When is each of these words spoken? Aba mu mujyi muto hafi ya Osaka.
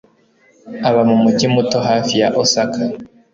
Aba 0.87 1.01
mu 1.09 1.15
mujyi 1.23 1.47
muto 1.55 1.77
hafi 1.87 2.13
ya 2.21 2.29
Osaka. 2.41 2.79